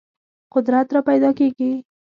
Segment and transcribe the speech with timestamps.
[0.53, 1.71] قدرت راپیدا کېږي.